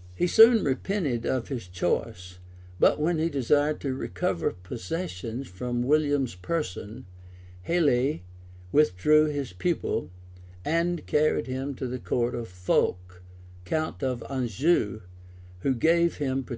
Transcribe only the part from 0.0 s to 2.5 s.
}He soon repented of his choice;